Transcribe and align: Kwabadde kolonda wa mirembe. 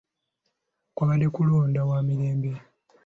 Kwabadde 0.95 1.27
kolonda 1.35 1.81
wa 1.89 1.97
mirembe. 2.07 2.51